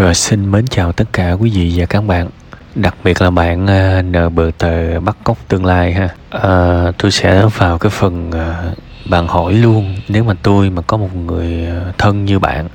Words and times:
Rồi 0.00 0.14
xin 0.14 0.50
mến 0.50 0.66
chào 0.66 0.92
tất 0.92 1.04
cả 1.12 1.32
quý 1.32 1.50
vị 1.50 1.72
và 1.76 1.86
các 1.86 2.04
bạn. 2.04 2.28
Đặc 2.74 2.94
biệt 3.04 3.22
là 3.22 3.30
bạn 3.30 3.66
à, 3.66 3.98
uh, 3.98 4.04
nợ 4.04 4.28
bờ 4.28 4.50
tờ 4.58 5.00
bắt 5.00 5.16
cóc 5.24 5.38
tương 5.48 5.64
lai 5.64 5.94
ha. 5.94 6.08
Uh, 6.36 6.94
Tôi 6.98 7.10
sẽ 7.10 7.46
vào 7.56 7.78
cái 7.78 7.90
phần 7.90 8.30
uh, 8.30 8.78
bạn 9.10 9.28
hỏi 9.28 9.52
luôn. 9.52 9.96
Nếu 10.08 10.24
mà 10.24 10.34
tôi 10.42 10.70
mà 10.70 10.82
có 10.82 10.96
một 10.96 11.16
người 11.16 11.68
thân 11.98 12.24
như 12.24 12.38
bạn 12.38 12.68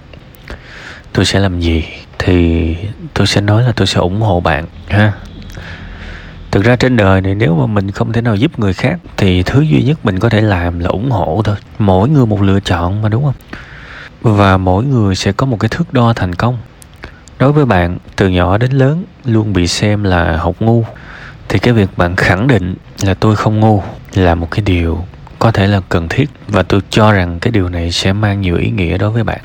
Tôi 1.13 1.25
sẽ 1.25 1.39
làm 1.39 1.59
gì? 1.59 1.83
Thì 2.19 2.75
tôi 3.13 3.27
sẽ 3.27 3.41
nói 3.41 3.63
là 3.63 3.71
tôi 3.75 3.87
sẽ 3.87 3.99
ủng 3.99 4.21
hộ 4.21 4.39
bạn 4.39 4.65
ha. 4.87 5.13
Thực 6.51 6.63
ra 6.63 6.75
trên 6.75 6.97
đời 6.97 7.21
này 7.21 7.35
nếu 7.35 7.55
mà 7.55 7.65
mình 7.65 7.91
không 7.91 8.13
thể 8.13 8.21
nào 8.21 8.35
giúp 8.35 8.59
người 8.59 8.73
khác 8.73 8.99
Thì 9.17 9.43
thứ 9.43 9.61
duy 9.61 9.83
nhất 9.83 10.05
mình 10.05 10.19
có 10.19 10.29
thể 10.29 10.41
làm 10.41 10.79
là 10.79 10.89
ủng 10.89 11.11
hộ 11.11 11.41
thôi. 11.45 11.55
Mỗi 11.79 12.09
người 12.09 12.25
một 12.25 12.41
lựa 12.41 12.59
chọn 12.59 13.01
mà 13.01 13.09
đúng 13.09 13.23
không? 13.23 13.35
Và 14.21 14.57
mỗi 14.57 14.83
người 14.83 15.15
sẽ 15.15 15.31
có 15.31 15.45
một 15.45 15.59
cái 15.59 15.69
thước 15.69 15.93
đo 15.93 16.13
thành 16.13 16.35
công 16.35 16.57
đối 17.39 17.51
với 17.51 17.65
bạn, 17.65 17.97
từ 18.15 18.27
nhỏ 18.27 18.57
đến 18.57 18.71
lớn 18.71 19.03
luôn 19.25 19.53
bị 19.53 19.67
xem 19.67 20.03
là 20.03 20.37
học 20.37 20.55
ngu. 20.59 20.83
Thì 21.49 21.59
cái 21.59 21.73
việc 21.73 21.89
bạn 21.97 22.15
khẳng 22.15 22.47
định 22.47 22.75
là 23.03 23.13
tôi 23.13 23.35
không 23.35 23.59
ngu 23.59 23.83
là 24.13 24.35
một 24.35 24.51
cái 24.51 24.61
điều 24.61 25.05
có 25.39 25.51
thể 25.51 25.67
là 25.67 25.81
cần 25.89 26.07
thiết 26.09 26.29
và 26.47 26.63
tôi 26.63 26.81
cho 26.89 27.11
rằng 27.11 27.39
cái 27.39 27.51
điều 27.51 27.69
này 27.69 27.91
sẽ 27.91 28.13
mang 28.13 28.41
nhiều 28.41 28.55
ý 28.55 28.69
nghĩa 28.69 28.97
đối 28.97 29.09
với 29.09 29.23
bạn. 29.23 29.39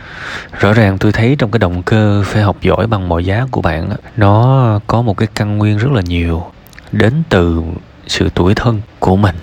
Rõ 0.60 0.72
ràng 0.72 0.98
tôi 0.98 1.12
thấy 1.12 1.36
trong 1.38 1.50
cái 1.50 1.58
động 1.58 1.82
cơ 1.82 2.22
phải 2.26 2.42
học 2.42 2.56
giỏi 2.60 2.86
bằng 2.86 3.08
mọi 3.08 3.24
giá 3.24 3.46
của 3.50 3.62
bạn 3.62 3.90
nó 4.16 4.80
có 4.86 5.02
một 5.02 5.16
cái 5.16 5.28
căn 5.34 5.58
nguyên 5.58 5.78
rất 5.78 5.92
là 5.92 6.00
nhiều 6.00 6.44
đến 6.92 7.12
từ 7.28 7.62
sự 8.06 8.30
tuổi 8.34 8.54
thân 8.54 8.80
của 8.98 9.16
mình. 9.16 9.36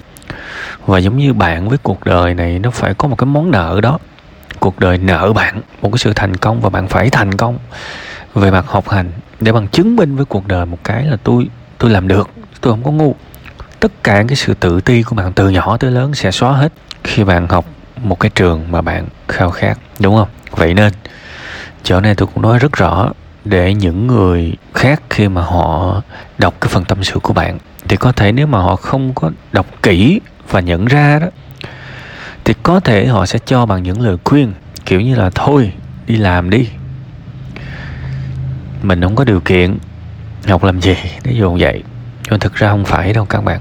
Và 0.86 0.98
giống 0.98 1.18
như 1.18 1.34
bạn 1.34 1.70
với 1.70 1.77
cuộc 1.77 2.05
đời 2.05 2.34
này, 2.34 2.60
nó 2.60 2.72
phải 2.72 2.94
có 2.94 3.08
một 3.08 3.16
cái 3.16 3.26
món 3.26 3.52
nợ 3.52 3.80
đó. 3.84 4.00
Cuộc 4.60 4.80
đời 4.80 4.98
nợ 4.98 5.34
bạn, 5.34 5.62
một 5.82 5.90
cái 5.91 5.98
sự 5.98 6.14
thành 6.14 6.36
công 6.36 6.62
và 6.62 6.70
bạn 6.70 6.88
phải 6.88 7.10
thành 7.10 7.38
công 7.38 7.58
về 8.38 8.52
mặt 8.52 8.66
học 8.68 8.90
hành, 8.90 9.12
để 9.40 9.52
bằng 9.52 9.68
chứng 9.68 9.96
minh 9.96 10.16
với 10.16 10.26
cuộc 10.26 10.48
đời 10.48 10.66
một 10.66 10.77
cái 10.84 11.05
là 11.05 11.18
tôi 11.23 11.48
tôi 11.77 11.91
làm 11.91 12.07
được, 12.07 12.30
tôi 12.62 12.74
không 12.74 12.84
có 12.84 12.91
ngu. 12.91 13.16
Tất 13.80 14.04
cả 14.04 14.24
cái 14.27 14.35
sự 14.35 14.54
tự 14.54 14.82
ti 14.82 15.04
của 15.04 15.16
bạn 15.16 15.34
từ 15.34 15.49
nhỏ 15.49 15.77
tới 15.77 15.91
lớn 15.91 16.13
sẽ 16.13 16.32
xóa 16.32 16.52
hết 16.52 16.74
khi 17.04 17.24
bạn 17.24 17.48
học 17.48 17.65
một 18.04 18.20
cái 18.20 18.32
trường 18.35 18.65
mà 18.71 18.82
bạn 18.82 19.05
khao 19.27 19.52
khát, 19.52 19.77
đúng 19.99 20.15
không? 20.15 20.27
Vậy 20.52 20.74
nên, 20.74 20.93
chỗ 21.84 21.99
này 21.99 22.15
tôi 22.15 22.27
cũng 22.34 22.41
nói 22.41 22.60
rất 22.60 22.74
rõ, 22.74 23.12
để 23.46 23.74
những 23.74 24.08
người 24.08 24.54
khác 24.74 25.02
khi 25.10 25.27
mà 25.27 25.41
họ 25.41 26.02
đọc 26.38 26.54
cái 26.62 26.70
phần 26.70 26.85
tâm 26.85 27.04
sự 27.04 27.20
của 27.20 27.34
bạn, 27.34 27.58
thì 27.88 27.98
có 27.98 28.12
thể 28.12 28.32
nếu 28.32 28.48
mà 28.48 28.60
họ 28.60 28.76
không 28.76 29.13
có 29.13 29.32
đọc 29.52 29.65
kỹ 29.84 30.20
và 30.49 30.60
nhận 30.60 30.85
ra 30.85 31.20
đó, 31.20 31.27
thì 32.43 32.54
có 32.63 32.80
thể 32.80 33.05
họ 33.05 33.26
sẽ 33.26 33.40
cho 33.46 33.65
bằng 33.65 33.84
những 33.84 34.02
lời 34.02 34.18
khuyên, 34.24 34.54
kiểu 34.85 35.02
như 35.02 35.15
là, 35.15 35.30
thôi, 35.35 35.71
đi 36.08 36.15
làm 36.15 36.49
đi 36.49 36.70
mình 38.82 39.02
không 39.02 39.16
có 39.16 39.24
điều 39.24 39.40
kiện 39.40 39.78
học 40.48 40.64
làm 40.64 40.82
gì 40.82 40.96
để 41.24 41.32
dồn 41.32 41.58
vậy, 41.60 41.84
nhưng 42.30 42.40
thực 42.40 42.56
ra 42.56 42.70
không 42.70 42.86
phải 42.86 43.14
đâu 43.14 43.26
các 43.26 43.44
bạn. 43.44 43.60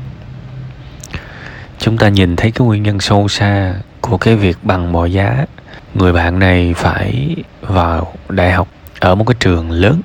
Chúng 1.79 1.99
ta 1.99 2.09
nhìn 2.09 2.37
thấy 2.37 2.51
cái 2.51 2.67
nguyên 2.67 2.83
nhân 2.83 3.01
sâu 3.01 3.29
xa 3.29 3.75
của 4.01 4.19
cái 4.19 4.37
việc 4.37 4.59
bằng 4.63 4.93
mọi 4.93 5.13
giá. 5.13 5.47
Người 5.95 6.13
bạn 6.13 6.39
này 6.39 6.75
phải 6.77 7.37
vào 7.61 8.13
đại 8.29 8.53
học 8.53 8.69
ở 9.01 9.15
một 9.15 9.25
cái 9.25 9.35
trường 9.41 9.71
lớn. 9.71 10.01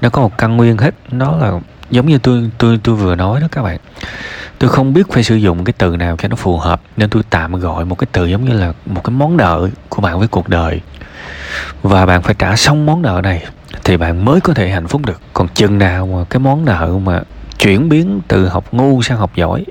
Nó 0.00 0.10
có 0.10 0.22
một 0.22 0.38
căn 0.38 0.56
nguyên 0.56 0.78
hết, 0.78 0.94
nó 1.10 1.36
là 1.36 1.52
giống 1.90 2.06
như 2.06 2.18
tôi 2.18 2.50
tôi 2.58 2.80
tôi 2.82 2.94
vừa 2.94 3.14
nói 3.14 3.40
đó 3.40 3.48
các 3.52 3.62
bạn. 3.62 3.78
Tôi 4.58 4.70
không 4.70 4.94
biết 4.94 5.02
phải 5.12 5.22
sử 5.22 5.36
dụng 5.36 5.64
cái 5.64 5.72
từ 5.78 5.96
nào 5.96 6.16
cho 6.16 6.28
nó 6.28 6.36
phù 6.36 6.58
hợp, 6.58 6.80
nên 6.96 7.10
tôi 7.10 7.22
tạm 7.30 7.52
gọi 7.52 7.84
một 7.84 7.94
cái 7.94 8.06
từ 8.12 8.26
giống 8.26 8.44
như 8.44 8.52
là 8.52 8.72
một 8.86 9.04
cái 9.04 9.10
món 9.10 9.36
nợ 9.36 9.68
của 9.88 10.02
bạn 10.02 10.18
với 10.18 10.28
cuộc 10.28 10.48
đời. 10.48 10.80
Và 11.82 12.06
bạn 12.06 12.22
phải 12.22 12.34
trả 12.38 12.56
xong 12.56 12.86
món 12.86 13.02
nợ 13.02 13.20
này 13.22 13.46
thì 13.84 13.96
bạn 13.96 14.24
mới 14.24 14.40
có 14.40 14.54
thể 14.54 14.70
hạnh 14.70 14.88
phúc 14.88 15.06
được. 15.06 15.20
Còn 15.32 15.48
chừng 15.48 15.78
nào 15.78 16.06
mà 16.06 16.24
cái 16.30 16.40
món 16.40 16.64
nợ 16.64 16.98
mà 17.04 17.20
chuyển 17.58 17.88
biến 17.88 18.20
từ 18.28 18.48
học 18.48 18.64
ngu 18.72 19.02
sang 19.02 19.18
học 19.18 19.30
giỏi 19.34 19.64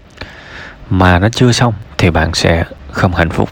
mà 0.89 1.20
nó 1.20 1.30
chưa 1.30 1.52
xong 1.52 1.73
thì 1.98 2.10
bạn 2.10 2.33
sẽ 2.33 2.64
không 2.92 3.15
hạnh 3.15 3.30
phúc. 3.30 3.49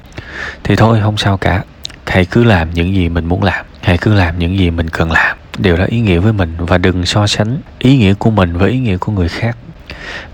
Thì 0.63 0.75
thôi, 0.75 0.99
không 1.03 1.17
sao 1.17 1.37
cả. 1.37 1.63
Hãy 2.07 2.25
cứ 2.25 2.43
làm 2.43 2.73
những 2.73 2.95
gì 2.95 3.09
mình 3.09 3.25
muốn 3.25 3.43
làm. 3.43 3.65
Hãy 3.81 3.97
cứ 3.97 4.13
làm 4.13 4.39
những 4.39 4.57
gì 4.57 4.69
mình 4.69 4.89
cần 4.89 5.11
làm. 5.11 5.37
Điều 5.57 5.77
đó 5.77 5.85
ý 5.87 5.99
nghĩa 5.99 6.19
với 6.19 6.33
mình 6.33 6.55
và 6.57 6.77
đừng 6.77 7.05
so 7.05 7.27
sánh 7.27 7.57
ý 7.79 7.97
nghĩa 7.97 8.13
của 8.13 8.31
mình 8.31 8.57
với 8.57 8.71
ý 8.71 8.79
nghĩa 8.79 8.97
của 8.97 9.11
người 9.11 9.29
khác. 9.29 9.57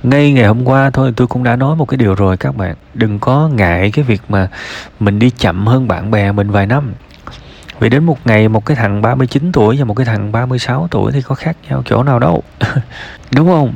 Ngay 0.04 0.32
ngày 0.32 0.46
hôm 0.46 0.66
qua 0.66 0.90
thôi, 0.90 1.14
tôi 1.16 1.28
cũng 1.28 1.44
đã 1.44 1.56
nói 1.56 1.76
một 1.76 1.86
cái 1.86 1.98
điều 1.98 2.16
rồi 2.16 2.38
các 2.38 2.56
bạn. 2.56 2.76
Đừng 2.94 3.20
có 3.20 3.50
ngại 3.54 3.92
cái 3.92 4.06
việc 4.06 4.22
mà 4.30 4.48
mình 5.00 5.20
đi 5.20 5.30
chậm 5.30 5.68
hơn 5.68 5.88
bạn 5.88 6.12
bè 6.12 6.32
mình 6.32 6.52
vài 6.52 6.66
năm 6.66 6.94
vì 7.80 7.90
đến 7.90 8.04
một 8.04 8.18
ngày 8.26 8.48
một 8.48 8.66
cái 8.66 8.78
thằng 8.78 9.02
39 9.02 9.52
tuổi 9.52 9.78
và 9.78 9.86
một 9.86 9.94
cái 9.94 10.06
thằng 10.06 10.32
36 10.32 10.88
tuổi 10.92 11.12
thì 11.12 11.22
có 11.22 11.36
khác 11.36 11.58
nhau 11.70 11.84
chỗ 11.86 12.04
nào 12.04 12.20
đâu. 12.20 12.44
Đúng 13.32 13.48
không? 13.48 13.74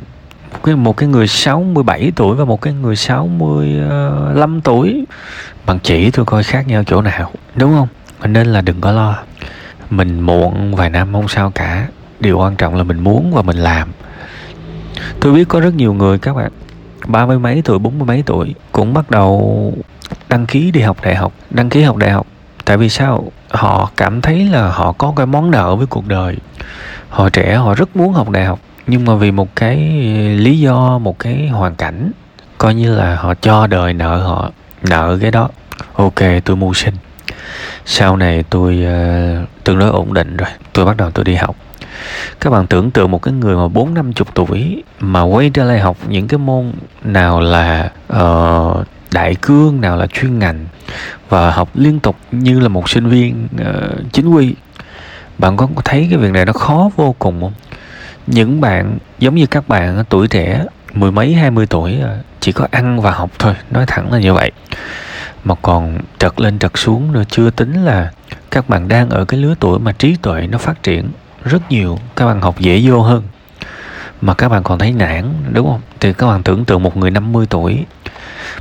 Một 0.52 0.60
cái, 0.62 0.76
một 0.76 0.96
cái 0.96 1.08
người 1.08 1.26
67 1.26 2.12
tuổi 2.16 2.36
và 2.36 2.44
một 2.44 2.60
cái 2.60 2.72
người 2.72 2.96
65 2.96 4.60
tuổi 4.60 5.04
bằng 5.66 5.78
chỉ 5.82 6.10
tôi 6.10 6.24
coi 6.24 6.42
khác 6.42 6.66
nhau 6.66 6.84
chỗ 6.84 7.02
nào. 7.02 7.30
Đúng 7.54 7.74
không? 7.74 7.88
Nên 8.32 8.46
là 8.46 8.60
đừng 8.60 8.80
có 8.80 8.92
lo. 8.92 9.18
Mình 9.90 10.20
muộn 10.20 10.74
vài 10.74 10.90
năm 10.90 11.12
không 11.12 11.28
sao 11.28 11.50
cả. 11.54 11.88
Điều 12.20 12.38
quan 12.38 12.56
trọng 12.56 12.74
là 12.74 12.82
mình 12.82 13.00
muốn 13.00 13.32
và 13.32 13.42
mình 13.42 13.56
làm. 13.56 13.88
Tôi 15.20 15.32
biết 15.32 15.48
có 15.48 15.60
rất 15.60 15.74
nhiều 15.74 15.94
người 15.94 16.18
các 16.18 16.34
bạn 16.36 16.52
ba 17.06 17.26
mươi 17.26 17.38
mấy 17.38 17.62
tuổi, 17.64 17.78
bốn 17.78 17.98
mươi 17.98 18.06
mấy 18.06 18.22
tuổi 18.26 18.54
cũng 18.72 18.94
bắt 18.94 19.10
đầu 19.10 19.72
đăng 20.28 20.46
ký 20.46 20.70
đi 20.70 20.80
học 20.80 20.96
đại 21.02 21.14
học, 21.14 21.32
đăng 21.50 21.68
ký 21.68 21.82
học 21.82 21.96
đại 21.96 22.10
học 22.10 22.26
tại 22.64 22.76
vì 22.76 22.88
sao 22.88 23.32
họ 23.54 23.90
cảm 23.96 24.20
thấy 24.20 24.44
là 24.44 24.68
họ 24.68 24.92
có 24.92 25.12
cái 25.16 25.26
món 25.26 25.50
nợ 25.50 25.76
với 25.76 25.86
cuộc 25.86 26.06
đời. 26.06 26.36
Họ 27.08 27.28
trẻ 27.28 27.54
họ 27.54 27.74
rất 27.74 27.96
muốn 27.96 28.12
học 28.12 28.30
đại 28.30 28.44
học 28.44 28.60
nhưng 28.86 29.04
mà 29.04 29.14
vì 29.14 29.30
một 29.30 29.56
cái 29.56 29.76
lý 30.36 30.60
do 30.60 30.98
một 30.98 31.18
cái 31.18 31.48
hoàn 31.48 31.74
cảnh 31.74 32.10
coi 32.58 32.74
như 32.74 32.96
là 32.96 33.16
họ 33.16 33.34
cho 33.34 33.66
đời 33.66 33.92
nợ 33.92 34.16
họ 34.18 34.50
nợ 34.82 35.18
cái 35.20 35.30
đó. 35.30 35.48
Ok 35.94 36.20
tôi 36.44 36.56
mưu 36.56 36.74
sinh. 36.74 36.94
Sau 37.84 38.16
này 38.16 38.44
tôi 38.50 38.84
uh, 38.84 39.64
tương 39.64 39.78
đối 39.78 39.90
ổn 39.90 40.14
định 40.14 40.36
rồi 40.36 40.48
tôi 40.72 40.84
bắt 40.84 40.96
đầu 40.96 41.10
tôi 41.10 41.24
đi 41.24 41.34
học. 41.34 41.56
Các 42.40 42.50
bạn 42.50 42.66
tưởng 42.66 42.90
tượng 42.90 43.10
một 43.10 43.22
cái 43.22 43.34
người 43.34 43.56
mà 43.56 43.68
bốn 43.68 43.94
năm 43.94 44.12
chục 44.12 44.34
tuổi 44.34 44.82
mà 45.00 45.22
quay 45.22 45.50
trở 45.50 45.64
lại 45.64 45.80
học 45.80 45.96
những 46.08 46.28
cái 46.28 46.38
môn 46.38 46.72
nào 47.02 47.40
là 47.40 47.90
uh, 48.12 48.86
đại 49.14 49.34
cương 49.42 49.80
nào 49.80 49.96
là 49.96 50.06
chuyên 50.06 50.38
ngành 50.38 50.66
và 51.28 51.50
học 51.50 51.68
liên 51.74 52.00
tục 52.00 52.16
như 52.32 52.60
là 52.60 52.68
một 52.68 52.90
sinh 52.90 53.08
viên 53.08 53.48
uh, 53.60 54.12
chính 54.12 54.28
quy. 54.28 54.54
Bạn 55.38 55.56
có 55.56 55.68
thấy 55.84 56.06
cái 56.10 56.18
việc 56.18 56.30
này 56.32 56.44
nó 56.44 56.52
khó 56.52 56.90
vô 56.96 57.14
cùng 57.18 57.40
không? 57.40 57.52
Những 58.26 58.60
bạn 58.60 58.98
giống 59.18 59.34
như 59.34 59.46
các 59.46 59.68
bạn 59.68 60.04
tuổi 60.08 60.28
trẻ 60.28 60.64
mười 60.94 61.12
mấy 61.12 61.34
hai 61.34 61.50
mươi 61.50 61.66
tuổi 61.66 61.98
ờ, 62.02 62.18
chỉ 62.40 62.52
có 62.52 62.68
ăn 62.70 63.00
và 63.00 63.10
học 63.10 63.30
thôi 63.38 63.54
nói 63.70 63.84
thẳng 63.86 64.12
là 64.12 64.18
như 64.18 64.34
vậy. 64.34 64.50
Mà 65.44 65.54
còn 65.62 65.98
trật 66.18 66.40
lên 66.40 66.58
trật 66.58 66.72
xuống 66.74 67.12
nữa 67.12 67.22
chưa 67.28 67.50
tính 67.50 67.84
là 67.84 68.10
các 68.50 68.68
bạn 68.68 68.88
đang 68.88 69.10
ở 69.10 69.24
cái 69.24 69.40
lứa 69.40 69.54
tuổi 69.60 69.78
mà 69.78 69.92
trí 69.92 70.16
tuệ 70.16 70.46
nó 70.46 70.58
phát 70.58 70.82
triển 70.82 71.08
rất 71.44 71.70
nhiều 71.70 71.98
các 72.16 72.26
bạn 72.26 72.40
học 72.40 72.60
dễ 72.60 72.82
vô 72.84 73.02
hơn. 73.02 73.22
Mà 74.20 74.34
các 74.34 74.48
bạn 74.48 74.62
còn 74.62 74.78
thấy 74.78 74.92
nản 74.92 75.24
đúng 75.52 75.66
không? 75.66 75.80
Thì 76.00 76.12
các 76.12 76.26
bạn 76.26 76.42
tưởng 76.42 76.64
tượng 76.64 76.82
một 76.82 76.96
người 76.96 77.10
50 77.10 77.46
tuổi 77.50 77.84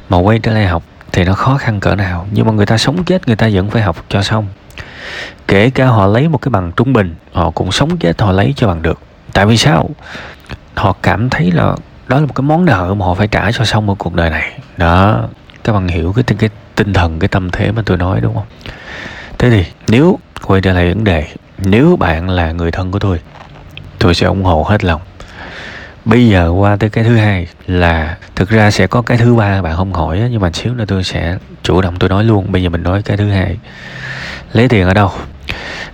mà 0.10 0.18
quay 0.18 0.40
trở 0.40 0.54
lại 0.54 0.68
học 0.68 0.84
thì 1.12 1.24
nó 1.24 1.34
khó 1.34 1.58
khăn 1.58 1.80
cỡ 1.80 1.96
nào. 1.96 2.28
Nhưng 2.32 2.46
mà 2.46 2.52
người 2.52 2.66
ta 2.66 2.78
sống 2.78 3.04
chết, 3.04 3.28
người 3.28 3.36
ta 3.36 3.50
vẫn 3.54 3.70
phải 3.70 3.82
học 3.82 4.06
cho 4.10 4.22
xong. 4.22 4.48
Kể 5.48 5.70
cả 5.70 5.86
họ 5.86 6.08
lấy 6.08 6.28
một 6.28 6.38
cái 6.38 6.50
bằng 6.50 6.72
trung 6.76 6.94
bình, 6.94 7.16
họ 7.34 7.52
cũng 7.52 7.72
sống 7.72 7.98
chết, 7.98 8.22
họ 8.22 8.32
lấy 8.32 8.54
cho 8.56 8.68
bằng 8.68 8.82
được. 8.82 9.00
Tại 9.34 9.46
vì 9.46 9.58
sao? 9.58 9.90
Họ 10.76 10.96
cảm 11.02 11.30
thấy 11.30 11.52
là 11.52 11.76
đó 12.08 12.20
là 12.20 12.26
một 12.26 12.36
cái 12.36 12.44
món 12.44 12.66
nợ 12.66 12.94
mà 12.94 13.06
họ 13.06 13.14
phải 13.14 13.28
trả 13.28 13.52
cho 13.52 13.66
xong 13.66 13.90
ở 13.90 13.96
cuộc 13.98 14.14
đời 14.14 14.30
này. 14.30 14.60
Đó, 14.78 15.22
các 15.64 15.74
bạn 15.74 15.88
hiểu 15.88 16.14
cái 16.14 16.24
cái 16.24 16.50
tinh 16.76 16.94
thần, 16.94 17.20
cái 17.20 17.28
tâm 17.28 17.52
thế 17.52 17.72
mà 17.72 17.82
tôi 17.86 17.98
nói, 17.98 18.22
đúng 18.22 18.34
không? 18.34 18.46
Thế 19.38 19.50
thì 19.50 19.66
nếu 19.88 20.20
quay 20.46 20.62
trở 20.62 20.74
lại 20.74 20.88
vấn 20.94 21.04
đề, 21.04 21.28
nếu 21.58 21.96
bạn 22.00 22.30
là 22.30 22.52
người 22.52 22.72
thân 22.72 22.92
của 22.92 23.00
tôi 23.00 23.20
tôi 24.00 24.14
sẽ 24.14 24.28
ủng 24.28 24.44
hộ 24.44 24.66
hết 24.70 24.84
lòng 24.84 25.02
bây 26.06 26.28
giờ 26.28 26.50
qua 26.50 26.76
tới 26.76 26.90
cái 26.90 27.04
thứ 27.04 27.16
hai 27.16 27.48
là 27.68 28.18
thực 28.36 28.50
ra 28.50 28.72
sẽ 28.72 28.88
có 28.88 29.02
cái 29.02 29.18
thứ 29.18 29.36
ba 29.36 29.62
bạn 29.62 29.76
không 29.76 29.94
hỏi 29.94 30.28
nhưng 30.32 30.42
mà 30.42 30.50
xíu 30.54 30.74
nữa 30.74 30.86
tôi 30.88 31.04
sẽ 31.04 31.38
chủ 31.64 31.82
động 31.82 31.96
tôi 32.00 32.10
nói 32.10 32.24
luôn. 32.24 32.52
Bây 32.52 32.64
giờ 32.64 32.70
mình 32.70 32.84
nói 32.84 33.02
cái 33.02 33.18
thứ 33.18 33.30
hai. 33.30 33.58
Lấy 34.54 34.70
tiền 34.70 34.88
ở 34.88 34.94
đâu? 34.94 35.12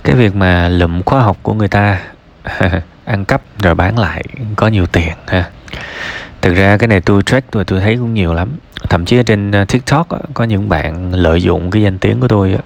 Cái 0.04 0.16
việc 0.16 0.36
mà 0.36 0.70
lụm 0.70 1.02
khóa 1.02 1.22
học 1.22 1.38
của 1.42 1.54
người 1.54 1.68
ta, 1.68 2.00
ăn 3.06 3.26
cắp 3.26 3.42
rồi 3.60 3.76
bán 3.76 4.00
lại, 4.00 4.24
có 4.56 4.68
nhiều 4.68 4.86
tiền 4.86 5.14
ha. 5.28 5.50
Thực 6.42 6.54
ra 6.54 6.78
cái 6.78 6.88
này 6.88 7.02
tôi 7.02 7.24
track, 7.24 7.52
tôi 7.52 7.66
tôi 7.66 7.80
thấy 7.80 7.96
cũng 7.96 8.14
nhiều 8.14 8.34
lắm 8.34 8.50
thậm 8.90 9.06
chí 9.06 9.18
ở 9.18 9.24
trên 9.24 9.52
ờ, 9.52 9.66
tiktok 9.66 10.08
có 10.34 10.44
những 10.44 10.70
bạn 10.70 11.14
lợi 11.14 11.42
dụng 11.42 11.72
cái 11.72 11.82
danh 11.82 11.98
tiếng 11.98 12.20
của 12.20 12.28
tôi 12.28 12.58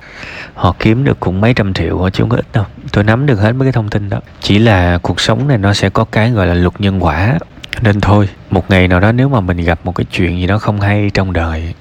họ 0.53 0.75
kiếm 0.79 1.03
được 1.03 1.19
cũng 1.19 1.41
mấy 1.41 1.53
trăm 1.53 1.73
triệu 1.73 2.09
chứ 2.13 2.23
không 2.23 2.29
có 2.29 2.37
ít 2.37 2.45
đâu. 2.53 2.65
Tôi 2.91 3.03
nắm 3.03 3.25
được 3.25 3.39
hết 3.39 3.51
mấy 3.51 3.65
cái 3.65 3.73
thông 3.73 3.89
tin 3.89 4.09
đó. 4.09 4.19
Chỉ 4.41 4.59
là 4.59 4.97
cuộc 4.97 5.21
sống 5.21 5.47
này 5.47 5.57
nó 5.57 5.73
sẽ 5.73 5.89
có 5.89 6.05
cái 6.11 6.31
gọi 6.31 6.47
là 6.47 6.53
luật 6.53 6.81
nhân 6.81 7.03
quả. 7.03 7.39
Nên 7.81 8.01
thôi 8.01 8.29
một 8.49 8.69
ngày 8.69 8.87
nào 8.87 8.99
đó 8.99 9.11
nếu 9.11 9.29
mà 9.29 9.39
mình 9.39 9.57
gặp 9.57 9.79
một 9.83 9.95
cái 9.95 10.05
chuyện 10.11 10.39
gì 10.39 10.47
đó 10.47 10.57
không 10.57 10.81
hay 10.81 11.11
trong 11.13 11.33
đời 11.33 11.73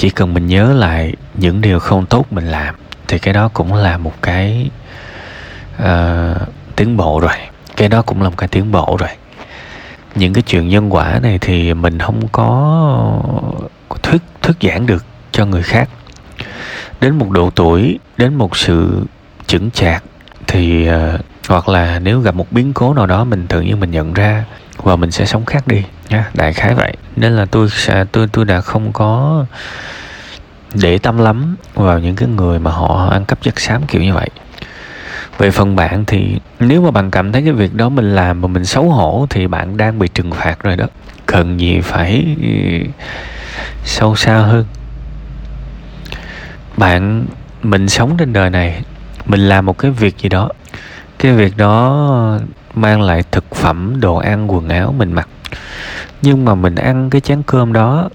chỉ 0.00 0.10
cần 0.10 0.34
mình 0.34 0.46
nhớ 0.46 0.72
lại 0.72 1.14
những 1.34 1.60
điều 1.60 1.78
không 1.78 2.06
tốt 2.06 2.26
mình 2.30 2.46
làm 2.46 2.74
thì 3.08 3.18
cái 3.18 3.34
đó 3.34 3.48
cũng 3.52 3.74
là 3.74 3.98
một 3.98 4.22
cái 4.22 4.70
uh, 5.82 5.86
tiến 6.76 6.96
bộ 6.96 7.20
rồi. 7.20 7.32
Cái 7.76 7.88
đó 7.88 8.02
cũng 8.02 8.22
là 8.22 8.28
một 8.28 8.36
cái 8.36 8.48
tiến 8.48 8.72
bộ 8.72 8.96
rồi 9.00 9.08
những 10.14 10.32
cái 10.32 10.42
chuyện 10.42 10.68
nhân 10.68 10.94
quả 10.94 11.18
này 11.22 11.38
thì 11.38 11.74
mình 11.74 11.98
không 11.98 12.28
có 12.32 13.20
thuyết 14.02 14.22
thuyết 14.42 14.56
giảng 14.60 14.86
được 14.86 15.04
cho 15.32 15.46
người 15.46 15.62
khác. 15.62 15.88
Đến 17.00 17.18
một 17.18 17.30
độ 17.30 17.50
tuổi 17.50 17.98
đến 18.16 18.34
một 18.34 18.56
sự 18.56 19.04
chững 19.46 19.70
chạc 19.70 20.04
thì 20.46 20.88
uh, 20.90 21.20
hoặc 21.48 21.68
là 21.68 21.98
nếu 21.98 22.20
gặp 22.20 22.34
một 22.34 22.52
biến 22.52 22.72
cố 22.72 22.94
nào 22.94 23.06
đó 23.06 23.24
mình 23.24 23.46
tự 23.46 23.60
nhiên 23.60 23.80
mình 23.80 23.90
nhận 23.90 24.14
ra 24.14 24.44
và 24.76 24.96
mình 24.96 25.10
sẽ 25.10 25.26
sống 25.26 25.44
khác 25.44 25.66
đi 25.66 25.84
nha 26.08 26.30
đại 26.34 26.52
khái 26.52 26.74
vậy. 26.74 26.96
Nên 27.16 27.36
là 27.36 27.44
tôi 27.44 27.68
sẽ 27.70 28.04
tôi 28.12 28.28
tôi 28.32 28.44
đã 28.44 28.60
không 28.60 28.92
có 28.92 29.44
để 30.74 30.98
tâm 30.98 31.18
lắm 31.18 31.56
vào 31.74 31.98
những 31.98 32.16
cái 32.16 32.28
người 32.28 32.58
mà 32.58 32.70
họ 32.70 33.08
ăn 33.10 33.24
cắp 33.24 33.42
chất 33.42 33.60
xám 33.60 33.86
kiểu 33.86 34.02
như 34.02 34.14
vậy 34.14 34.28
về 35.40 35.50
phần 35.50 35.76
bạn 35.76 36.04
thì 36.04 36.38
nếu 36.58 36.82
mà 36.82 36.90
bạn 36.90 37.10
cảm 37.10 37.32
thấy 37.32 37.42
cái 37.42 37.52
việc 37.52 37.74
đó 37.74 37.88
mình 37.88 38.14
làm 38.14 38.40
mà 38.40 38.48
mình 38.48 38.64
xấu 38.64 38.90
hổ 38.90 39.26
thì 39.30 39.46
bạn 39.46 39.76
đang 39.76 39.98
bị 39.98 40.08
trừng 40.08 40.30
phạt 40.32 40.62
rồi 40.62 40.76
đó. 40.76 40.86
Cần 41.26 41.60
gì 41.60 41.80
phải 41.80 42.36
ừ, 42.42 42.88
sâu 43.84 44.16
xa 44.16 44.36
hơn. 44.36 44.64
Bạn, 46.76 47.26
mình 47.62 47.88
sống 47.88 48.16
trên 48.16 48.32
đời 48.32 48.50
này, 48.50 48.82
mình 49.26 49.40
làm 49.40 49.66
một 49.66 49.78
cái 49.78 49.90
việc 49.90 50.18
gì 50.18 50.28
đó, 50.28 50.48
cái 51.18 51.32
việc 51.32 51.56
đó 51.56 52.38
mang 52.74 53.02
lại 53.02 53.22
thực 53.30 53.54
phẩm, 53.54 54.00
đồ 54.00 54.16
ăn, 54.16 54.52
quần 54.52 54.68
áo 54.68 54.94
mình 54.98 55.12
mặc. 55.12 55.28
Nhưng 56.22 56.44
mà 56.44 56.54
mình 56.54 56.74
ăn 56.74 57.10
cái 57.10 57.20
chén 57.20 57.42
cơm 57.42 57.72
đó, 57.72 58.08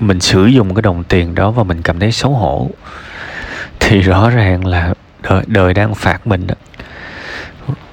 mình 0.00 0.20
sử 0.20 0.46
dụng 0.46 0.74
cái 0.74 0.82
đồng 0.82 1.04
tiền 1.04 1.34
đó 1.34 1.50
và 1.50 1.62
mình 1.62 1.82
cảm 1.82 2.00
thấy 2.00 2.12
xấu 2.12 2.32
hổ, 2.32 2.70
thì 3.80 4.00
rõ 4.00 4.30
ràng 4.30 4.66
là 4.66 4.94
đời, 5.30 5.42
đời 5.46 5.74
đang 5.74 5.94
phạt 5.94 6.26
mình 6.26 6.46
đó. 6.46 6.54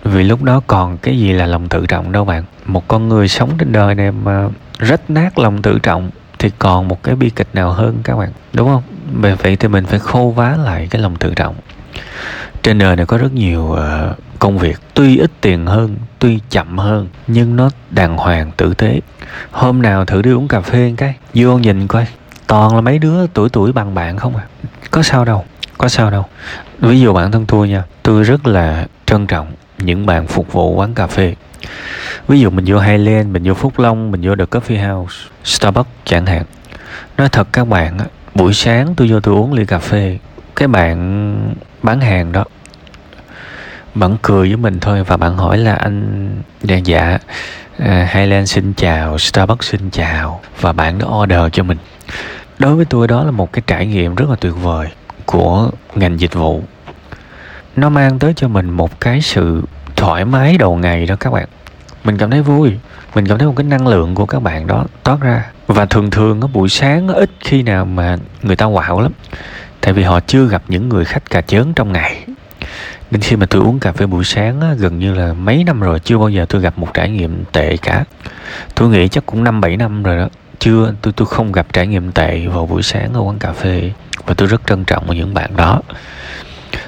Vì 0.04 0.24
lúc 0.24 0.44
đó 0.44 0.62
còn 0.68 0.98
cái 0.98 1.20
gì 1.20 1.34
là 1.34 1.46
lòng 1.46 1.70
tự 1.70 1.86
trọng 1.86 2.12
đâu 2.12 2.26
bạn. 2.26 2.44
Một 2.66 2.88
con 2.88 3.10
người 3.10 3.28
sống 3.28 3.50
trên 3.58 3.72
đời 3.72 3.96
này 3.96 4.12
mà 4.12 4.48
rách 4.80 5.10
nát 5.10 5.40
lòng 5.40 5.62
tự 5.62 5.80
trọng 5.80 6.10
thì 6.40 6.52
còn 6.60 6.88
một 6.88 7.04
cái 7.04 7.16
bi 7.16 7.30
kịch 7.30 7.48
nào 7.54 7.72
hơn 7.72 7.98
các 8.04 8.18
bạn 8.18 8.30
đúng 8.54 8.68
không? 8.68 8.84
Bởi 9.22 9.36
vậy 9.36 9.56
thì 9.56 9.68
mình 9.68 9.86
phải 9.86 10.00
khô 10.00 10.34
vá 10.36 10.58
lại 10.64 10.88
cái 10.92 11.02
lòng 11.02 11.16
tự 11.16 11.34
trọng. 11.36 11.56
Trên 12.64 12.78
đời 12.78 12.96
này 12.96 13.06
có 13.06 13.18
rất 13.18 13.34
nhiều 13.34 13.62
uh, 13.62 14.18
công 14.40 14.58
việc 14.58 14.80
tuy 14.94 15.18
ít 15.18 15.32
tiền 15.42 15.66
hơn 15.66 15.96
tuy 16.20 16.40
chậm 16.50 16.78
hơn 16.78 17.08
nhưng 17.28 17.56
nó 17.56 17.70
đàng 17.90 18.18
hoàng 18.18 18.52
tử 18.58 18.74
tế. 18.74 19.00
Hôm 19.52 19.82
nào 19.82 20.06
thử 20.06 20.22
đi 20.22 20.32
uống 20.32 20.48
cà 20.48 20.62
phê 20.62 20.94
cái 20.98 21.16
vô 21.34 21.58
nhìn 21.58 21.88
coi 21.88 22.08
toàn 22.48 22.76
là 22.76 22.82
mấy 22.82 23.00
đứa 23.00 23.28
tuổi 23.28 23.50
tuổi 23.50 23.72
bằng 23.72 23.96
bạn 23.96 24.18
không 24.18 24.36
à? 24.36 24.44
Có 24.92 25.04
sao 25.04 25.26
đâu 25.26 25.46
có 25.78 25.88
sao 25.88 26.12
đâu. 26.12 26.26
Ví 26.80 27.02
dụ 27.02 27.14
bản 27.14 27.32
thân 27.32 27.46
tôi 27.46 27.70
nha 27.70 27.84
tôi 28.04 28.24
rất 28.24 28.48
là 28.48 28.88
trân 29.06 29.28
trọng 29.28 29.52
những 29.78 30.06
bạn 30.06 30.28
phục 30.28 30.54
vụ 30.54 30.76
quán 30.76 30.94
cà 30.94 31.08
phê. 31.08 31.36
Ví 32.28 32.40
dụ 32.40 32.50
mình 32.50 32.66
vô 32.68 32.80
Highland 32.80 33.32
mình 33.32 33.44
vô 33.46 33.54
Phúc 33.54 33.80
Long 33.80 34.12
mình 34.12 34.22
vô 34.24 34.36
The 34.36 34.46
Coffee 34.46 34.94
House 34.94 35.16
Starbucks 35.44 35.90
chẳng 36.06 36.26
hạn. 36.26 36.44
Nói 37.18 37.30
thật 37.30 37.48
các 37.54 37.68
bạn 37.68 37.98
buổi 38.36 38.54
sáng 38.54 38.96
tôi 38.96 39.08
vô 39.12 39.20
tôi 39.20 39.36
uống 39.36 39.54
ly 39.54 39.66
cà 39.66 39.80
phê 39.80 40.18
cái 40.56 40.68
bạn 40.68 41.56
bán 41.84 42.02
hàng 42.02 42.32
đó 42.32 42.46
bạn 43.96 44.18
cười 44.22 44.48
với 44.48 44.58
mình 44.58 44.80
thôi 44.80 45.04
và 45.04 45.18
bạn 45.18 45.38
hỏi 45.38 45.58
là 45.58 45.76
anh 45.76 46.30
dạ 46.62 46.78
dạ 46.78 47.18
à, 47.80 48.10
Highland 48.14 48.52
xin 48.52 48.74
chào 48.74 49.18
Starbucks 49.18 49.72
xin 49.72 49.90
chào 49.90 50.42
và 50.62 50.74
bạn 50.74 51.00
đó 51.00 51.22
order 51.22 51.42
cho 51.52 51.64
mình. 51.64 51.78
Đối 52.60 52.76
với 52.76 52.86
tôi 52.86 53.08
đó 53.08 53.24
là 53.24 53.32
một 53.32 53.54
cái 53.54 53.62
trải 53.68 53.86
nghiệm 53.86 54.16
rất 54.16 54.30
là 54.30 54.36
tuyệt 54.36 54.54
vời 54.62 54.88
của 55.26 55.70
ngành 55.96 56.20
dịch 56.20 56.34
vụ. 56.34 56.64
Nó 57.76 57.90
mang 57.90 58.20
tới 58.20 58.34
cho 58.36 58.48
mình 58.48 58.70
một 58.70 59.00
cái 59.00 59.22
sự 59.22 59.64
thoải 59.96 60.26
mái 60.26 60.58
đầu 60.58 60.76
ngày 60.76 61.06
đó 61.06 61.16
các 61.20 61.34
bạn. 61.34 61.48
Mình 62.04 62.18
cảm 62.18 62.30
thấy 62.30 62.42
vui 62.42 62.72
mình 63.16 63.28
cảm 63.28 63.38
thấy 63.38 63.48
một 63.48 63.54
cái 63.58 63.64
năng 63.64 63.88
lượng 63.88 64.16
của 64.16 64.26
các 64.26 64.44
bạn 64.44 64.68
đó 64.68 64.86
toát 65.04 65.18
ra. 65.22 65.46
Và 65.68 65.86
thường 65.86 66.12
thường 66.12 66.42
ở 66.42 66.48
buổi 66.48 66.70
sáng 66.70 67.08
ít 67.08 67.30
khi 67.40 67.64
nào 67.64 67.86
mà 67.86 68.18
người 68.42 68.56
ta 68.56 68.66
quạo 68.66 69.02
lắm. 69.02 69.12
Tại 69.82 69.94
vì 69.94 70.04
họ 70.04 70.20
chưa 70.20 70.46
gặp 70.46 70.64
những 70.68 70.90
người 70.90 71.06
khách 71.06 71.30
cà 71.30 71.42
chớn 71.42 71.74
trong 71.74 71.92
ngày. 71.92 72.26
Nên 73.12 73.22
khi 73.22 73.36
mà 73.36 73.46
tôi 73.46 73.62
uống 73.62 73.80
cà 73.80 73.92
phê 73.92 74.06
buổi 74.06 74.24
sáng 74.24 74.62
á, 74.62 74.74
gần 74.78 75.00
như 75.00 75.14
là 75.14 75.34
mấy 75.34 75.64
năm 75.64 75.80
rồi 75.80 76.00
chưa 76.00 76.18
bao 76.18 76.30
giờ 76.30 76.46
tôi 76.50 76.62
gặp 76.62 76.78
một 76.78 76.94
trải 76.94 77.10
nghiệm 77.10 77.44
tệ 77.52 77.78
cả. 77.78 78.04
Tôi 78.76 78.90
nghĩ 78.90 79.08
chắc 79.08 79.26
cũng 79.26 79.44
năm 79.44 79.62
bảy 79.62 79.78
năm 79.78 80.04
rồi 80.04 80.18
đó 80.18 80.28
chưa, 80.60 80.94
tôi 81.02 81.14
tôi 81.14 81.26
không 81.26 81.52
gặp 81.52 81.74
trải 81.74 81.88
nghiệm 81.88 82.12
tệ 82.12 82.48
vào 82.48 82.66
buổi 82.66 82.84
sáng 82.84 83.14
ở 83.14 83.22
quán 83.22 83.40
cà 83.40 83.54
phê 83.54 83.92
và 84.26 84.34
tôi 84.34 84.48
rất 84.48 84.62
trân 84.68 84.86
trọng 84.86 85.16
những 85.16 85.34
bạn 85.34 85.58
đó. 85.58 85.82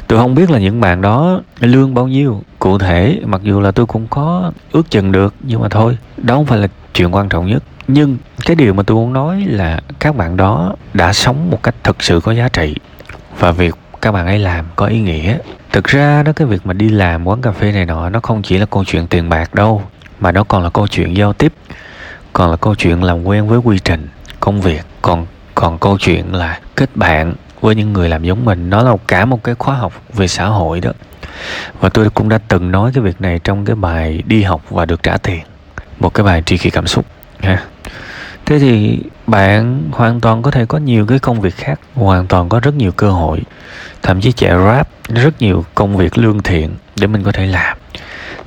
Tôi 0.08 0.20
không 0.20 0.36
biết 0.36 0.52
là 0.52 0.60
những 0.60 0.82
bạn 0.82 1.02
đó 1.02 1.42
lương 1.60 1.94
bao 1.94 2.08
nhiêu. 2.08 2.44
Cụ 2.60 2.78
thể, 2.78 3.20
mặc 3.26 3.42
dù 3.44 3.62
là 3.62 3.72
tôi 3.72 3.86
cũng 3.86 4.08
có 4.08 4.52
ước 4.72 4.92
chừng 4.92 5.12
được, 5.12 5.34
nhưng 5.42 5.62
mà 5.62 5.70
thôi, 5.70 5.98
đó 6.18 6.36
không 6.36 6.46
phải 6.46 6.60
là 6.60 6.68
chuyện 6.94 7.16
quan 7.16 7.30
trọng 7.30 7.48
nhất. 7.48 7.64
Nhưng 7.88 8.18
cái 8.46 8.56
điều 8.56 8.74
mà 8.74 8.84
tôi 8.84 8.96
muốn 8.96 9.14
nói 9.14 9.46
là 9.48 9.80
các 10.00 10.16
bạn 10.16 10.38
đó 10.38 10.76
đã 10.94 11.14
sống 11.14 11.52
một 11.52 11.64
cách 11.64 11.76
thực 11.84 12.04
sự 12.04 12.20
có 12.20 12.32
giá 12.32 12.50
trị 12.50 12.76
và 13.40 13.52
việc 13.52 13.76
các 14.02 14.12
bạn 14.12 14.26
ấy 14.26 14.40
làm 14.40 14.66
có 14.76 14.86
ý 14.86 15.00
nghĩa. 15.00 15.38
Thực 15.72 15.84
ra 15.84 16.24
đó, 16.24 16.32
cái 16.36 16.48
việc 16.48 16.66
mà 16.66 16.74
đi 16.74 16.90
làm 16.90 17.28
quán 17.28 17.42
cà 17.42 17.52
phê 17.52 17.72
này 17.72 17.86
nọ, 17.86 18.10
nó 18.10 18.20
không 18.20 18.42
chỉ 18.42 18.58
là 18.58 18.66
câu 18.66 18.86
chuyện 18.86 19.08
tiền 19.08 19.30
bạc 19.30 19.54
đâu, 19.54 19.84
mà 20.20 20.32
nó 20.32 20.44
còn 20.44 20.64
là 20.64 20.70
câu 20.70 20.88
chuyện 20.88 21.18
giao 21.18 21.34
tiếp 21.34 21.54
còn 22.36 22.52
là 22.52 22.58
câu 22.58 22.76
chuyện 22.76 23.04
làm 23.04 23.24
quen 23.24 23.48
với 23.48 23.60
quy 23.60 23.80
trình, 23.80 24.08
công 24.40 24.62
việc. 24.62 24.82
Còn 25.02 25.26
còn 25.56 25.78
câu 25.78 25.98
chuyện 25.98 26.36
là 26.36 26.60
kết 26.76 26.90
bạn 26.96 27.34
với 27.62 27.76
những 27.76 27.94
người 27.94 28.10
làm 28.10 28.24
giống 28.24 28.46
mình. 28.46 28.70
Nó 28.70 28.84
là 28.84 28.96
cả 29.08 29.26
một 29.26 29.44
cái 29.44 29.56
khóa 29.56 29.76
học 29.76 29.94
về 30.14 30.28
xã 30.28 30.46
hội 30.46 30.80
đó. 30.80 30.92
Và 31.80 31.90
tôi 31.90 32.10
cũng 32.10 32.30
đã 32.30 32.40
từng 32.48 32.72
nói 32.72 32.92
cái 32.94 33.04
việc 33.04 33.22
này 33.22 33.40
trong 33.44 33.66
cái 33.66 33.76
bài 33.76 34.24
đi 34.26 34.44
học 34.44 34.62
và 34.70 34.86
được 34.86 35.04
trả 35.04 35.18
tiền. 35.18 35.42
Một 36.00 36.14
cái 36.14 36.24
bài 36.24 36.44
tri 36.46 36.58
kỷ 36.58 36.70
cảm 36.70 36.88
xúc, 36.88 37.06
ha. 37.40 37.64
Thế 38.46 38.60
thì 38.60 39.00
bạn 39.28 39.90
hoàn 39.92 40.22
toàn 40.22 40.42
có 40.42 40.52
thể 40.52 40.66
có 40.66 40.78
nhiều 40.78 41.06
cái 41.06 41.20
công 41.20 41.42
việc 41.42 41.56
khác, 41.56 41.80
hoàn 41.94 42.28
toàn 42.28 42.50
có 42.50 42.60
rất 42.60 42.76
nhiều 42.76 42.92
cơ 42.92 43.12
hội. 43.12 43.42
Thậm 44.02 44.22
chí 44.22 44.32
chạy 44.32 44.52
rap 44.66 44.88
rất 45.10 45.42
nhiều 45.42 45.66
công 45.76 45.98
việc 45.98 46.18
lương 46.18 46.44
thiện 46.44 46.70
để 47.00 47.08
mình 47.08 47.24
có 47.24 47.32
thể 47.32 47.46
làm 47.46 47.78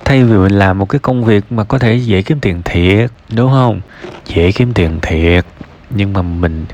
thay 0.09 0.25
vì 0.25 0.37
mình 0.37 0.53
làm 0.53 0.79
một 0.79 0.89
cái 0.89 0.99
công 0.99 1.25
việc 1.25 1.45
mà 1.51 1.65
có 1.65 1.79
thể 1.79 1.95
dễ 1.95 2.23
kiếm 2.23 2.41
tiền 2.41 2.63
thiệt, 2.65 3.11
đúng 3.35 3.51
không? 3.51 3.81
Dễ 4.27 4.53
kiếm 4.53 4.73
tiền 4.75 4.99
thiệt. 5.03 5.45
Nhưng 5.91 6.13
mà 6.13 6.23
mình, 6.23 6.67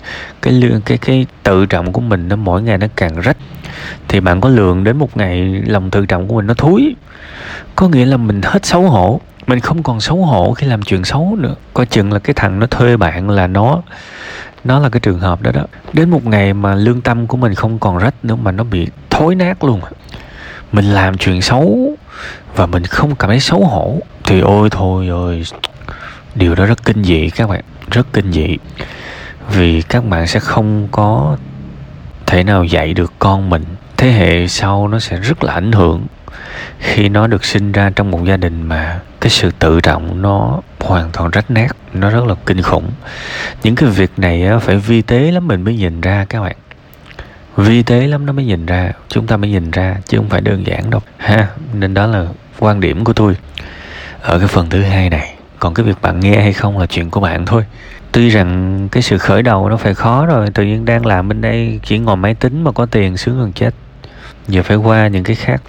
cái 0.42 0.52
lương, 0.52 0.80
cái 0.80 0.98
cái 0.98 1.26
tự 1.42 1.66
trọng 1.66 1.92
của 1.92 2.00
mình 2.00 2.28
nó 2.28 2.36
mỗi 2.36 2.62
ngày 2.62 2.78
nó 2.78 2.86
càng 2.96 3.20
rách. 3.20 3.36
Thì 4.08 4.20
bạn 4.20 4.40
có 4.40 4.48
lường 4.48 4.84
đến 4.84 4.96
một 4.96 5.16
ngày 5.16 5.62
lòng 5.66 5.90
tự 5.90 6.06
trọng 6.06 6.28
của 6.28 6.34
mình 6.34 6.46
nó 6.46 6.54
thúi. 6.54 6.96
Có 7.76 7.88
nghĩa 7.88 8.04
là 8.04 8.16
mình 8.16 8.40
hết 8.44 8.66
xấu 8.66 8.82
hổ. 8.82 9.20
Mình 9.46 9.60
không 9.60 9.82
còn 9.82 10.00
xấu 10.00 10.24
hổ 10.24 10.54
khi 10.54 10.66
làm 10.66 10.82
chuyện 10.82 11.04
xấu 11.04 11.36
nữa. 11.38 11.54
Coi 11.74 11.86
chừng 11.86 12.12
là 12.12 12.18
cái 12.18 12.34
thằng 12.34 12.58
nó 12.58 12.66
thuê 12.66 12.96
bạn 12.96 13.30
là 13.30 13.46
nó 13.46 13.82
nó 14.64 14.78
là 14.78 14.88
cái 14.88 15.00
trường 15.00 15.20
hợp 15.20 15.42
đó 15.42 15.50
đó. 15.52 15.64
Đến 15.92 16.10
một 16.10 16.26
ngày 16.26 16.54
mà 16.54 16.74
lương 16.74 17.00
tâm 17.00 17.26
của 17.26 17.36
mình 17.36 17.54
không 17.54 17.78
còn 17.78 17.98
rách 17.98 18.14
nữa 18.22 18.36
mà 18.42 18.52
nó 18.52 18.64
bị 18.64 18.88
thối 19.10 19.34
nát 19.34 19.64
luôn. 19.64 19.80
Mình 20.72 20.84
làm 20.84 21.18
chuyện 21.18 21.42
xấu 21.42 21.96
và 22.56 22.66
mình 22.66 22.84
không 22.84 23.14
cảm 23.14 23.30
thấy 23.30 23.40
xấu 23.40 23.64
hổ. 23.64 23.98
Thì 24.24 24.40
ôi 24.40 24.70
thôi 24.70 25.08
ơi, 25.08 25.44
điều 26.34 26.54
đó 26.54 26.66
rất 26.66 26.84
kinh 26.84 27.04
dị 27.04 27.30
các 27.30 27.48
bạn, 27.48 27.60
rất 27.90 28.06
kinh 28.12 28.32
dị. 28.32 28.56
Vì 29.50 29.82
các 29.82 30.04
bạn 30.04 30.26
sẽ 30.26 30.40
không 30.40 30.88
có 30.90 31.36
thể 32.26 32.44
nào 32.44 32.64
dạy 32.64 32.94
được 32.94 33.12
con 33.18 33.50
mình. 33.50 33.64
Thế 33.96 34.12
hệ 34.12 34.48
sau 34.48 34.88
nó 34.88 34.98
sẽ 34.98 35.16
rất 35.16 35.44
là 35.44 35.52
ảnh 35.52 35.72
hưởng. 35.72 36.06
Khi 36.78 37.08
nó 37.08 37.26
được 37.26 37.44
sinh 37.44 37.72
ra 37.72 37.90
trong 37.96 38.10
một 38.10 38.24
gia 38.24 38.36
đình 38.36 38.62
mà 38.62 39.00
cái 39.20 39.30
sự 39.30 39.50
tự 39.58 39.80
trọng 39.80 40.22
nó 40.22 40.60
hoàn 40.80 41.10
toàn 41.12 41.30
rách 41.30 41.50
nát, 41.50 41.76
nó 41.92 42.10
rất 42.10 42.24
là 42.24 42.34
kinh 42.46 42.62
khủng. 42.62 42.90
Những 43.62 43.74
cái 43.74 43.88
việc 43.88 44.10
này 44.16 44.48
phải 44.60 44.76
vi 44.76 45.02
tế 45.02 45.30
lắm 45.30 45.46
mình 45.46 45.62
mới 45.62 45.76
nhìn 45.76 46.00
ra 46.00 46.26
các 46.28 46.40
bạn 46.40 46.56
vi 47.56 47.82
tế 47.82 48.06
lắm 48.06 48.26
nó 48.26 48.32
mới 48.32 48.44
nhìn 48.44 48.66
ra, 48.66 48.92
chúng 49.08 49.26
ta 49.26 49.36
mới 49.36 49.50
nhìn 49.50 49.70
ra, 49.70 49.96
chứ 50.06 50.16
không 50.16 50.28
phải 50.28 50.40
đơn 50.40 50.66
giản 50.66 50.90
đâu. 50.90 51.00
Ha, 51.16 51.48
nên 51.72 51.94
đó 51.94 52.06
là 52.06 52.26
quan 52.58 52.80
điểm 52.80 53.04
của 53.04 53.12
tôi. 53.12 53.36
Ở 54.20 54.38
cái 54.38 54.48
phần 54.48 54.70
thứ 54.70 54.82
hai 54.82 55.10
này, 55.10 55.34
còn 55.58 55.74
cái 55.74 55.86
việc 55.86 56.02
bạn 56.02 56.20
nghe 56.20 56.40
hay 56.40 56.52
không 56.52 56.78
là 56.78 56.86
chuyện 56.86 57.10
của 57.10 57.20
bạn 57.20 57.46
thôi. 57.46 57.64
Tuy 58.12 58.28
rằng 58.28 58.88
cái 58.92 59.02
sự 59.02 59.18
khởi 59.18 59.42
đầu 59.42 59.68
nó 59.68 59.76
phải 59.76 59.94
khó 59.94 60.26
rồi, 60.26 60.50
tự 60.50 60.62
nhiên 60.62 60.84
đang 60.84 61.06
làm 61.06 61.28
bên 61.28 61.40
đây 61.40 61.80
chỉ 61.82 61.98
ngồi 61.98 62.16
máy 62.16 62.34
tính 62.34 62.64
mà 62.64 62.72
có 62.72 62.86
tiền 62.86 63.16
sướng 63.16 63.38
hơn 63.38 63.52
chết. 63.52 63.74
Giờ 64.48 64.62
phải 64.62 64.76
qua 64.76 65.08
những 65.08 65.24
cái 65.24 65.36
khác. 65.36 65.62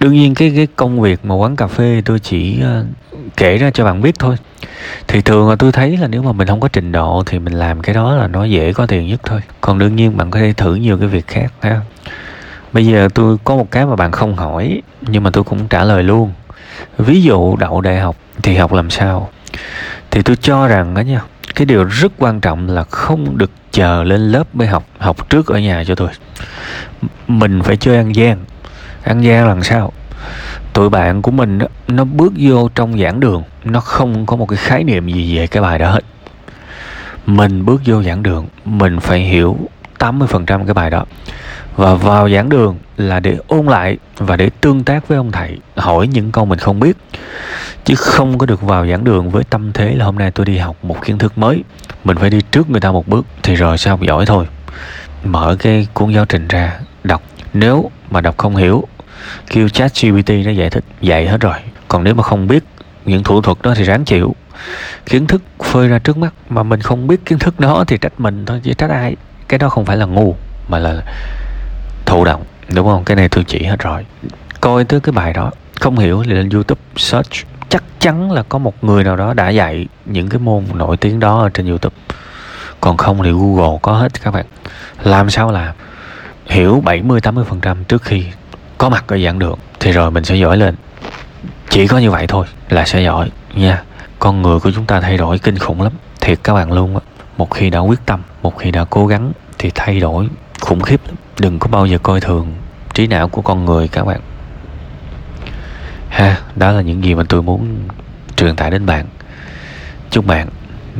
Đương 0.00 0.12
nhiên 0.12 0.34
cái 0.34 0.52
cái 0.56 0.66
công 0.76 1.00
việc 1.00 1.24
mà 1.24 1.34
quán 1.34 1.56
cà 1.56 1.66
phê 1.66 2.02
tôi 2.04 2.18
chỉ 2.18 2.60
ờ, 2.60 2.84
kể 3.36 3.58
ra 3.58 3.70
cho 3.70 3.84
bạn 3.84 4.02
biết 4.02 4.18
thôi. 4.18 4.36
Thì 5.08 5.22
thường 5.22 5.50
là 5.50 5.56
tôi 5.56 5.72
thấy 5.72 5.96
là 5.96 6.06
nếu 6.06 6.22
mà 6.22 6.32
mình 6.32 6.48
không 6.48 6.60
có 6.60 6.68
trình 6.68 6.92
độ 6.92 7.22
thì 7.26 7.38
mình 7.38 7.52
làm 7.52 7.82
cái 7.82 7.94
đó 7.94 8.14
là 8.14 8.26
nó 8.26 8.44
dễ 8.44 8.72
có 8.72 8.86
tiền 8.86 9.06
nhất 9.06 9.20
thôi. 9.24 9.40
Còn 9.60 9.78
đương 9.78 9.96
nhiên 9.96 10.16
bạn 10.16 10.30
có 10.30 10.38
thể 10.38 10.52
thử 10.56 10.74
nhiều 10.74 10.98
cái 10.98 11.08
việc 11.08 11.26
khác 11.26 11.52
ha 11.60 11.80
bây 12.72 12.86
giờ 12.86 13.08
tôi 13.14 13.36
có 13.44 13.56
một 13.56 13.70
cái 13.70 13.86
mà 13.86 13.96
bạn 13.96 14.12
không 14.12 14.36
hỏi, 14.36 14.82
nhưng 15.00 15.22
mà 15.22 15.30
tôi 15.30 15.44
cũng 15.44 15.68
trả 15.68 15.84
lời 15.84 16.02
luôn. 16.02 16.32
Ví 16.98 17.22
dụ 17.22 17.56
đậu 17.56 17.80
đại 17.80 17.98
học 17.98 18.16
thì 18.42 18.56
học 18.56 18.72
làm 18.72 18.90
sao? 18.90 19.30
Thì 20.10 20.22
tôi 20.22 20.36
cho 20.36 20.68
rằng 20.68 20.94
đó 20.94 21.00
nha, 21.00 21.20
cái 21.54 21.66
điều 21.66 21.84
rất 21.84 22.12
quan 22.18 22.40
trọng 22.40 22.68
là 22.68 22.84
không 22.84 23.38
được 23.38 23.50
chờ 23.72 24.02
lên 24.02 24.20
lớp 24.20 24.54
mới 24.54 24.66
học 24.66 24.84
học 24.98 25.30
trước 25.30 25.46
ở 25.46 25.58
nhà 25.58 25.84
cho 25.86 25.94
tôi. 25.94 26.08
Mình 27.28 27.62
phải 27.62 27.76
chơi 27.76 27.96
ăn 27.96 28.14
gian. 28.14 28.38
Ăn 29.02 29.20
gian 29.20 29.48
làm 29.48 29.62
sao? 29.62 29.92
Tụi 30.72 30.88
bạn 30.88 31.22
của 31.22 31.30
mình 31.30 31.58
đó, 31.58 31.66
nó 31.88 32.04
bước 32.04 32.32
vô 32.36 32.68
trong 32.74 32.98
giảng 32.98 33.20
đường. 33.20 33.42
Nó 33.64 33.80
không 33.80 34.26
có 34.26 34.36
một 34.36 34.46
cái 34.46 34.56
khái 34.56 34.84
niệm 34.84 35.08
gì 35.08 35.36
về 35.36 35.46
cái 35.46 35.62
bài 35.62 35.78
đó 35.78 35.90
hết. 35.90 36.04
Mình 37.26 37.64
bước 37.64 37.80
vô 37.86 38.02
giảng 38.02 38.22
đường 38.22 38.46
mình 38.64 39.00
phải 39.00 39.20
hiểu 39.20 39.56
80% 39.98 40.64
cái 40.64 40.74
bài 40.74 40.90
đó. 40.90 41.04
Và 41.76 41.94
vào 41.94 42.30
giảng 42.30 42.48
đường 42.48 42.78
là 42.96 43.20
để 43.20 43.38
ôn 43.48 43.66
lại 43.66 43.98
và 44.16 44.36
để 44.36 44.50
tương 44.60 44.84
tác 44.84 45.08
với 45.08 45.16
ông 45.16 45.32
thầy 45.32 45.58
hỏi 45.76 46.06
những 46.06 46.32
câu 46.32 46.44
mình 46.44 46.58
không 46.58 46.80
biết. 46.80 46.96
Chứ 47.84 47.94
không 47.94 48.38
có 48.38 48.46
được 48.46 48.62
vào 48.62 48.86
giảng 48.86 49.04
đường 49.04 49.30
với 49.30 49.44
tâm 49.44 49.72
thế 49.72 49.94
là 49.94 50.04
hôm 50.04 50.16
nay 50.16 50.30
tôi 50.30 50.46
đi 50.46 50.58
học 50.58 50.76
một 50.82 50.96
kiến 51.04 51.18
thức 51.18 51.38
mới. 51.38 51.64
Mình 52.04 52.16
phải 52.16 52.30
đi 52.30 52.40
trước 52.52 52.70
người 52.70 52.80
ta 52.80 52.92
một 52.92 53.08
bước 53.08 53.26
thì 53.42 53.54
rồi 53.54 53.78
sao 53.78 53.98
giỏi 54.02 54.26
thôi. 54.26 54.46
Mở 55.24 55.56
cái 55.58 55.86
cuốn 55.94 56.12
giáo 56.12 56.24
trình 56.24 56.48
ra 56.48 56.80
đọc. 57.04 57.22
Nếu 57.52 57.90
mà 58.10 58.20
đọc 58.20 58.38
không 58.38 58.56
hiểu 58.56 58.84
kêu 59.50 59.68
chat 59.68 59.92
GPT 60.02 60.30
nó 60.44 60.50
giải 60.50 60.70
thích 60.70 60.84
dạy 61.00 61.28
hết 61.28 61.40
rồi. 61.40 61.56
Còn 61.88 62.04
nếu 62.04 62.14
mà 62.14 62.22
không 62.22 62.46
biết 62.46 62.64
những 63.04 63.22
thủ 63.22 63.40
thuật 63.40 63.58
đó 63.62 63.74
thì 63.76 63.84
ráng 63.84 64.04
chịu. 64.04 64.34
Kiến 65.06 65.26
thức 65.26 65.42
phơi 65.64 65.88
ra 65.88 65.98
trước 65.98 66.16
mắt 66.16 66.34
mà 66.48 66.62
mình 66.62 66.80
không 66.80 67.06
biết 67.06 67.24
kiến 67.26 67.38
thức 67.38 67.60
đó 67.60 67.84
thì 67.86 67.98
trách 67.98 68.12
mình 68.20 68.46
thôi 68.46 68.60
chứ 68.64 68.72
trách 68.72 68.90
ai? 68.90 69.16
Cái 69.48 69.58
đó 69.58 69.68
không 69.68 69.84
phải 69.84 69.96
là 69.96 70.06
ngu 70.06 70.34
mà 70.68 70.78
là 70.78 71.02
thụ 72.06 72.24
động 72.24 72.44
đúng 72.74 72.86
không? 72.86 73.04
Cái 73.04 73.16
này 73.16 73.28
tôi 73.28 73.44
chỉ 73.44 73.64
hết 73.64 73.78
rồi. 73.78 74.06
Coi 74.60 74.84
tới 74.84 75.00
cái 75.00 75.12
bài 75.12 75.32
đó 75.32 75.50
không 75.80 75.98
hiểu 75.98 76.22
thì 76.26 76.32
lên 76.32 76.48
youtube 76.50 76.80
search. 76.96 77.46
Chắc 77.68 77.82
chắn 78.00 78.32
là 78.32 78.42
có 78.42 78.58
một 78.58 78.84
người 78.84 79.04
nào 79.04 79.16
đó 79.16 79.34
đã 79.34 79.48
dạy 79.48 79.86
những 80.06 80.28
cái 80.28 80.38
môn 80.38 80.64
nổi 80.74 80.96
tiếng 80.96 81.20
đó 81.20 81.40
ở 81.40 81.48
trên 81.48 81.66
youtube. 81.66 81.96
Còn 82.80 82.96
không 82.96 83.22
thì 83.22 83.30
google 83.30 83.78
có 83.82 83.92
hết 83.92 84.22
các 84.22 84.30
bạn. 84.30 84.46
Làm 85.02 85.30
sao 85.30 85.52
làm? 85.52 85.74
Hiểu 86.46 86.82
70, 86.84 87.20
80% 87.20 87.84
trước 87.84 88.02
khi 88.02 88.24
có 88.80 88.88
mặt 88.88 89.04
ở 89.06 89.18
giảng 89.18 89.38
đường 89.38 89.58
thì 89.80 89.92
rồi 89.92 90.10
mình 90.10 90.24
sẽ 90.24 90.36
giỏi 90.36 90.56
lên. 90.56 90.74
Chỉ 91.70 91.86
có 91.86 91.98
như 91.98 92.10
vậy 92.10 92.26
thôi 92.26 92.46
là 92.68 92.84
sẽ 92.86 93.02
giỏi, 93.02 93.30
nha. 93.54 93.82
Con 94.18 94.42
người 94.42 94.60
của 94.60 94.70
chúng 94.74 94.86
ta 94.86 95.00
thay 95.00 95.16
đổi 95.16 95.38
kinh 95.38 95.58
khủng 95.58 95.82
lắm, 95.82 95.92
thiệt 96.20 96.38
các 96.44 96.54
bạn 96.54 96.72
luôn 96.72 96.94
á. 96.94 97.00
Một 97.36 97.50
khi 97.50 97.70
đã 97.70 97.78
quyết 97.78 98.00
tâm, 98.06 98.22
một 98.42 98.58
khi 98.58 98.70
đã 98.70 98.84
cố 98.90 99.06
gắng 99.06 99.32
thì 99.58 99.70
thay 99.74 100.00
đổi 100.00 100.28
khủng 100.60 100.80
khiếp 100.80 101.00
lắm. 101.06 101.14
Đừng 101.38 101.58
có 101.58 101.68
bao 101.68 101.86
giờ 101.86 101.98
coi 102.02 102.20
thường 102.20 102.54
trí 102.94 103.06
não 103.06 103.28
của 103.28 103.42
con 103.42 103.64
người 103.64 103.88
các 103.88 104.04
bạn. 104.04 104.20
Ha, 106.08 106.40
đó 106.56 106.72
là 106.72 106.82
những 106.82 107.04
gì 107.04 107.14
mà 107.14 107.22
tôi 107.28 107.42
muốn 107.42 107.88
truyền 108.36 108.56
tải 108.56 108.70
đến 108.70 108.86
bạn. 108.86 109.06
Chúc 110.10 110.26
bạn 110.26 110.48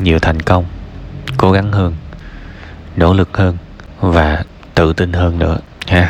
nhiều 0.02 0.18
thành 0.18 0.42
công, 0.42 0.64
cố 1.37 1.52
gắng 1.52 1.72
hơn, 1.72 1.94
nỗ 2.96 3.14
lực 3.14 3.37
hơn 3.37 3.56
và 4.00 4.42
tự 4.75 4.92
tin 4.92 5.12
hơn 5.12 5.38
nữa, 5.38 5.58
ha. 5.87 6.08